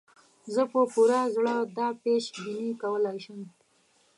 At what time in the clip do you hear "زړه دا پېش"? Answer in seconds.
1.35-2.23